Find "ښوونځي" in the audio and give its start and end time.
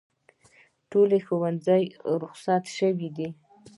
1.25-1.83